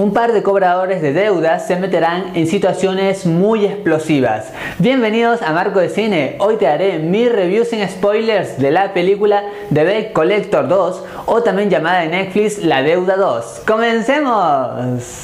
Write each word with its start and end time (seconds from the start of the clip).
Un 0.00 0.12
par 0.12 0.32
de 0.32 0.44
cobradores 0.44 1.02
de 1.02 1.12
deudas 1.12 1.66
se 1.66 1.74
meterán 1.74 2.36
en 2.36 2.46
situaciones 2.46 3.26
muy 3.26 3.64
explosivas. 3.64 4.52
Bienvenidos 4.78 5.42
a 5.42 5.52
Marco 5.52 5.80
de 5.80 5.88
Cine. 5.88 6.36
Hoy 6.38 6.54
te 6.54 6.68
haré 6.68 7.00
mi 7.00 7.28
review 7.28 7.64
sin 7.64 7.84
spoilers 7.88 8.60
de 8.60 8.70
la 8.70 8.94
película 8.94 9.42
The 9.74 9.84
Debt 9.84 10.12
Collector 10.12 10.68
2 10.68 11.04
o 11.26 11.42
también 11.42 11.68
llamada 11.68 12.04
en 12.04 12.12
Netflix 12.12 12.58
La 12.58 12.84
Deuda 12.84 13.16
2. 13.16 13.62
¡Comencemos! 13.66 15.22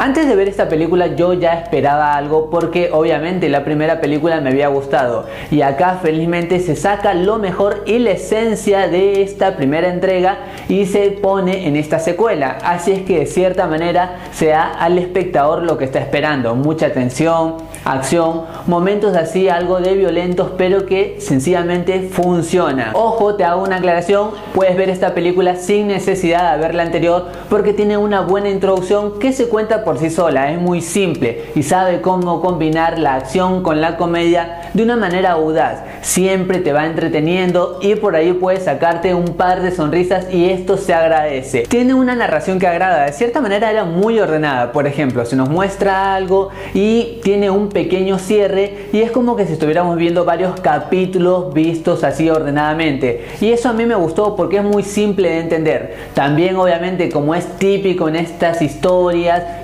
Antes 0.00 0.26
de 0.26 0.36
ver 0.36 0.48
esta 0.48 0.68
película 0.68 1.08
yo 1.08 1.34
ya 1.34 1.54
esperaba 1.54 2.14
algo 2.14 2.50
porque 2.50 2.90
obviamente 2.92 3.48
la 3.48 3.62
primera 3.64 4.00
película 4.00 4.40
me 4.40 4.50
había 4.50 4.68
gustado 4.68 5.26
y 5.50 5.62
acá 5.62 5.98
felizmente 6.02 6.60
se 6.60 6.76
saca 6.76 7.14
lo 7.14 7.38
mejor 7.38 7.82
y 7.86 7.98
la 7.98 8.12
esencia 8.12 8.88
de 8.88 9.22
esta 9.22 9.56
primera 9.56 9.88
entrega 9.88 10.38
y 10.68 10.86
se 10.86 11.10
pone 11.10 11.66
en 11.66 11.76
esta 11.76 11.98
secuela. 11.98 12.58
Así 12.64 12.92
es 12.92 13.02
que 13.02 13.20
de 13.20 13.26
cierta 13.26 13.66
manera 13.66 14.16
se 14.32 14.46
da 14.46 14.72
al 14.72 14.98
espectador 14.98 15.62
lo 15.62 15.78
que 15.78 15.84
está 15.84 15.98
esperando. 15.98 16.54
Mucha 16.54 16.92
tensión, 16.92 17.56
acción, 17.84 18.42
momentos 18.66 19.14
así 19.16 19.48
algo 19.48 19.80
de 19.80 19.94
violentos 19.94 20.52
pero 20.56 20.86
que 20.86 21.16
sencillamente 21.20 22.08
funciona. 22.10 22.92
Ojo, 22.94 23.34
te 23.34 23.44
hago 23.44 23.62
una 23.62 23.76
aclaración, 23.76 24.30
puedes 24.54 24.76
ver 24.76 24.88
esta 24.90 25.14
película 25.14 25.56
sin 25.56 25.88
necesidad 25.88 26.56
de 26.56 26.62
ver 26.62 26.74
la 26.74 26.82
anterior 26.82 27.26
porque 27.48 27.72
tiene 27.72 27.96
una 27.96 28.22
buena 28.22 28.48
introducción 28.48 29.01
que 29.10 29.32
se 29.32 29.48
cuenta 29.48 29.84
por 29.84 29.98
sí 29.98 30.10
sola, 30.10 30.52
es 30.52 30.60
muy 30.60 30.80
simple 30.80 31.44
y 31.54 31.62
sabe 31.62 32.00
cómo 32.00 32.40
combinar 32.40 32.98
la 32.98 33.14
acción 33.14 33.62
con 33.62 33.80
la 33.80 33.96
comedia 33.96 34.70
de 34.74 34.82
una 34.82 34.96
manera 34.96 35.32
audaz. 35.32 35.82
Siempre 36.02 36.58
te 36.58 36.72
va 36.72 36.86
entreteniendo 36.86 37.78
y 37.82 37.94
por 37.96 38.16
ahí 38.16 38.32
puedes 38.32 38.64
sacarte 38.64 39.14
un 39.14 39.36
par 39.36 39.62
de 39.62 39.70
sonrisas 39.70 40.32
y 40.32 40.50
esto 40.50 40.76
se 40.76 40.94
agradece. 40.94 41.62
Tiene 41.62 41.94
una 41.94 42.14
narración 42.14 42.58
que 42.58 42.66
agrada, 42.66 43.06
de 43.06 43.12
cierta 43.12 43.40
manera 43.40 43.70
era 43.70 43.84
muy 43.84 44.18
ordenada. 44.18 44.72
Por 44.72 44.86
ejemplo, 44.86 45.24
se 45.24 45.36
nos 45.36 45.48
muestra 45.48 46.14
algo 46.14 46.50
y 46.74 47.20
tiene 47.22 47.50
un 47.50 47.68
pequeño 47.68 48.18
cierre 48.18 48.88
y 48.92 49.00
es 49.00 49.10
como 49.10 49.36
que 49.36 49.46
si 49.46 49.54
estuviéramos 49.54 49.96
viendo 49.96 50.24
varios 50.24 50.60
capítulos 50.60 51.52
vistos 51.52 52.04
así 52.04 52.30
ordenadamente. 52.30 53.26
Y 53.40 53.52
eso 53.52 53.68
a 53.68 53.72
mí 53.72 53.86
me 53.86 53.94
gustó 53.94 54.36
porque 54.36 54.58
es 54.58 54.64
muy 54.64 54.82
simple 54.82 55.30
de 55.30 55.40
entender. 55.40 55.96
También 56.14 56.56
obviamente 56.56 57.10
como 57.10 57.34
es 57.34 57.46
típico 57.58 58.08
en 58.08 58.16
estas 58.16 58.62
historias, 58.62 58.91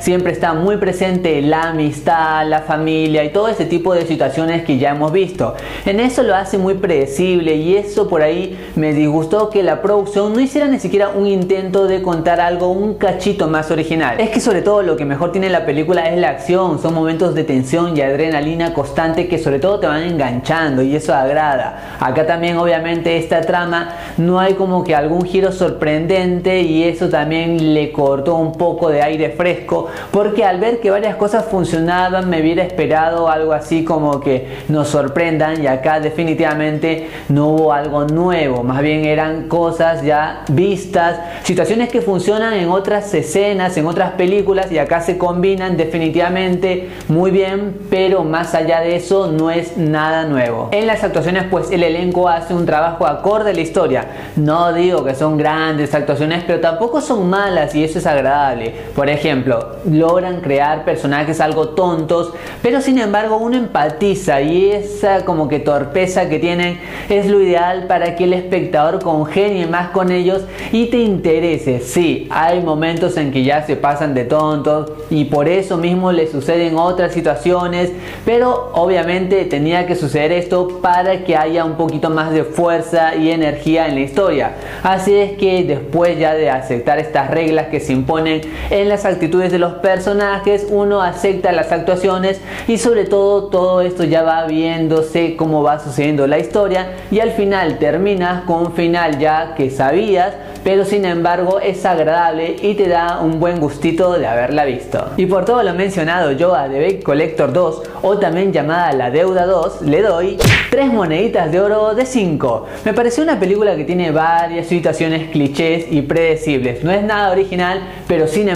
siempre 0.01 0.33
está 0.33 0.55
muy 0.55 0.77
presente 0.77 1.43
la 1.43 1.71
amistad, 1.71 2.47
la 2.47 2.61
familia 2.61 3.25
y 3.25 3.31
todo 3.31 3.49
ese 3.49 3.67
tipo 3.67 3.95
de 3.95 4.07
situaciones 4.07 4.65
que 4.65 4.79
ya 4.79 4.91
hemos 4.91 5.13
visto. 5.13 5.55
En 5.85 6.01
eso 6.01 6.23
lo 6.23 6.35
hace 6.35 6.57
muy 6.57 6.75
predecible 6.75 7.55
y 7.57 7.77
eso 7.77 8.09
por 8.09 8.23
ahí 8.23 8.59
me 8.77 8.93
disgustó 8.93 9.51
que 9.51 9.63
la 9.63 9.83
producción 9.83 10.33
no 10.33 10.41
hiciera 10.41 10.69
ni 10.69 10.79
siquiera 10.79 11.11
un 11.11 11.27
intento 11.27 11.87
de 11.87 12.01
contar 12.03 12.41
algo 12.41 12.71
un 12.71 12.95
cachito 12.95 13.49
más 13.49 13.71
original. 13.71 14.21
Es 14.21 14.31
que 14.31 14.41
sobre 14.41 14.63
todo 14.63 14.83
lo 14.83 14.97
que 14.97 15.05
mejor 15.05 15.33
tiene 15.33 15.51
la 15.51 15.67
película 15.67 16.09
es 16.09 16.19
la 16.19 16.31
acción, 16.31 16.81
son 16.81 16.95
momentos 16.95 17.35
de 17.35 17.45
tensión 17.45 17.97
y 17.97 18.01
adrenalina 18.01 18.73
constante 18.73 19.29
que 19.29 19.39
sobre 19.39 19.59
todo 19.59 19.81
te 19.81 19.87
van 19.87 20.03
enganchando 20.03 20.83
y 20.83 20.95
eso 20.97 21.15
agrada. 21.15 21.97
Acá 22.01 22.27
también 22.27 22.57
obviamente 22.57 23.17
esta 23.17 23.41
trama 23.43 23.97
no 24.17 24.41
hay 24.41 24.55
como 24.55 24.85
que 24.85 24.95
algún 24.95 25.25
giro 25.25 25.53
sorprendente 25.53 26.63
y 26.63 26.85
eso 26.85 27.09
también 27.09 27.75
le 27.75 27.93
cortó 27.93 28.37
un 28.37 28.53
poco 28.53 28.89
de 28.91 29.03
aire 29.03 29.18
fresco 29.31 29.89
porque 30.11 30.45
al 30.45 30.61
ver 30.61 30.81
que 30.81 30.91
varias 30.91 31.17
cosas 31.17 31.47
funcionaban 31.47 32.31
me 32.31 32.41
hubiera 32.41 32.63
esperado 32.63 33.29
algo 33.29 33.53
así 33.53 33.85
como 33.85 34.21
que 34.21 34.59
nos 34.69 34.89
sorprendan 34.89 35.63
y 35.63 35.67
acá 35.67 36.01
definitivamente 36.01 37.09
no 37.29 37.49
hubo 37.49 37.73
algo 37.73 38.05
nuevo, 38.05 38.63
más 38.63 38.81
bien 38.83 39.05
eran 39.05 39.49
cosas 39.49 40.03
ya 40.03 40.43
vistas, 40.49 41.19
situaciones 41.43 41.89
que 41.89 42.01
funcionan 42.01 42.55
en 42.55 42.69
otras 42.69 43.13
escenas, 43.15 43.77
en 43.77 43.87
otras 43.87 44.13
películas 44.13 44.71
y 44.71 44.79
acá 44.79 45.01
se 45.01 45.19
combinan 45.19 45.77
definitivamente 45.77 46.91
muy 47.09 47.31
bien, 47.31 47.77
pero 47.91 48.25
más 48.25 48.55
allá 48.55 48.81
de 48.81 48.97
eso 48.97 49.27
no 49.27 49.51
es 49.51 49.77
nada 49.77 50.25
nuevo. 50.25 50.69
En 50.73 50.87
las 50.87 51.03
actuaciones 51.05 51.45
pues 51.51 51.71
el 51.71 51.83
elenco 51.83 52.29
hace 52.29 52.55
un 52.55 52.67
trabajo 52.67 53.07
acorde 53.07 53.51
a 53.51 53.55
la 53.55 53.61
historia. 53.61 54.07
No 54.37 54.73
digo 54.73 55.05
que 55.05 55.15
son 55.15 55.37
grandes 55.37 55.95
actuaciones, 55.95 56.45
pero 56.47 56.61
tampoco 56.61 57.01
son 57.01 57.29
malas 57.29 57.75
y 57.75 57.85
eso 57.85 57.99
es 57.99 58.07
agradable. 58.07 58.75
Ejemplo, 59.09 59.77
logran 59.89 60.41
crear 60.41 60.85
personajes 60.85 61.41
algo 61.41 61.71
tontos, 61.71 62.33
pero 62.63 62.81
sin 62.81 62.99
embargo 62.99 63.37
uno 63.37 63.57
empatiza 63.57 64.41
y 64.41 64.71
esa 64.71 65.25
como 65.25 65.49
que 65.49 65.61
torpeza 65.61 66.29
que 66.29 66.39
tienen 66.39 66.81
es 67.09 67.27
lo 67.27 67.41
ideal 67.41 67.87
para 67.87 68.17
que 68.17 68.25
el 68.25 68.33
espectador 68.33 69.03
congenie 69.03 69.67
más 69.67 69.91
con 69.91 70.11
ellos 70.11 70.43
y 70.73 70.87
te 70.87 70.99
interese. 70.99 71.81
Sí, 71.81 72.27
hay 72.31 72.61
momentos 72.61 73.17
en 73.17 73.33
que 73.33 73.45
ya 73.45 73.65
se 73.65 73.77
pasan 73.77 74.15
de 74.15 74.25
tontos 74.25 74.93
y 75.11 75.27
por 75.27 75.49
eso 75.49 75.77
mismo 75.77 76.13
le 76.13 76.27
suceden 76.27 76.77
otras 76.77 77.13
situaciones, 77.13 77.93
pero 78.25 78.71
obviamente 78.75 79.45
tenía 79.45 79.87
que 79.87 79.95
suceder 79.95 80.33
esto 80.33 80.81
para 80.83 81.25
que 81.25 81.37
haya 81.37 81.65
un 81.65 81.75
poquito 81.75 82.11
más 82.11 82.31
de 82.33 82.45
fuerza 82.45 83.15
y 83.15 83.31
energía 83.31 83.87
en 83.89 83.95
la 83.95 84.01
historia. 84.01 84.53
Así 84.83 85.15
es 85.15 85.33
que 85.39 85.65
después 85.65 86.19
ya 86.19 86.35
de 86.35 86.51
aceptar 86.51 86.99
estas 86.99 87.31
reglas 87.31 87.69
que 87.69 87.81
se 87.81 87.93
imponen 87.93 88.41
en 88.71 88.89
las 88.99 89.15
actitudes 89.15 89.53
de 89.53 89.61
los 89.61 89.75
personajes, 89.75 90.67
uno 90.71 91.03
acepta 91.03 91.53
las 91.53 91.71
actuaciones 91.71 92.41
y 92.67 92.79
sobre 92.79 93.05
todo 93.05 93.45
todo 93.45 93.81
esto 93.81 94.03
ya 94.03 94.25
va 94.25 94.45
viéndose 94.47 95.37
cómo 95.37 95.63
va 95.63 95.79
sucediendo 95.79 96.27
la 96.27 96.41
historia 96.41 96.97
y 97.13 97.21
al 97.21 97.31
final 97.31 97.79
terminas 97.79 98.43
con 98.43 98.67
un 98.67 98.73
final 98.73 99.21
ya 99.21 99.55
que 99.55 99.71
sabías 99.71 100.35
pero 100.65 100.85
sin 100.85 101.05
embargo 101.05 101.61
es 101.61 101.85
agradable 101.87 102.57
y 102.61 102.75
te 102.75 102.89
da 102.89 103.21
un 103.21 103.41
buen 103.41 103.61
gustito 103.61 104.19
de 104.19 104.27
haberla 104.27 104.65
visto. 104.65 105.13
Y 105.17 105.27
por 105.27 105.45
todo 105.45 105.63
lo 105.63 105.73
mencionado 105.75 106.33
yo 106.33 106.55
a 106.55 106.69
The 106.69 106.79
Bake 106.79 107.03
Collector 107.03 107.53
2 107.53 107.83
o 108.03 108.19
también 108.19 108.53
llamada 108.53 108.93
La 108.93 109.11
Deuda 109.11 109.47
2 109.47 109.83
le 109.83 110.03
doy 110.03 110.37
3 110.71 110.93
moneditas 110.93 111.51
de 111.51 111.61
oro 111.61 111.95
de 111.95 112.05
5. 112.05 112.67
Me 112.85 112.93
pareció 112.93 113.23
una 113.23 113.41
película 113.41 113.77
que 113.77 113.85
tiene 113.85 114.11
varias 114.11 114.67
situaciones 114.67 115.31
clichés 115.31 115.87
y 115.91 116.03
predecibles. 116.03 116.85
No 116.85 116.91
es 116.91 117.03
nada 117.03 117.31
original, 117.31 117.81
pero 118.07 118.27
sin 118.27 118.49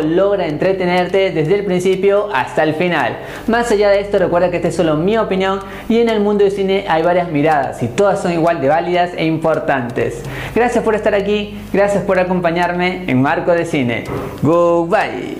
logra 0.00 0.46
entretenerte 0.46 1.30
desde 1.30 1.54
el 1.54 1.64
principio 1.64 2.28
hasta 2.32 2.62
el 2.62 2.74
final. 2.74 3.18
Más 3.46 3.70
allá 3.70 3.90
de 3.90 4.00
esto 4.00 4.18
recuerda 4.18 4.50
que 4.50 4.56
esta 4.56 4.68
es 4.68 4.76
solo 4.76 4.96
mi 4.96 5.16
opinión 5.16 5.60
y 5.88 5.98
en 5.98 6.08
el 6.08 6.20
mundo 6.20 6.44
del 6.44 6.52
cine 6.52 6.84
hay 6.88 7.02
varias 7.02 7.30
miradas 7.30 7.82
y 7.82 7.88
todas 7.88 8.20
son 8.20 8.32
igual 8.32 8.60
de 8.60 8.68
válidas 8.68 9.10
e 9.16 9.24
importantes. 9.24 10.22
Gracias 10.54 10.84
por 10.84 10.94
estar 10.94 11.14
aquí, 11.14 11.58
gracias 11.72 12.04
por 12.04 12.18
acompañarme 12.18 13.04
en 13.06 13.20
Marco 13.20 13.52
de 13.52 13.64
Cine. 13.64 14.04
Goodbye. 14.42 15.36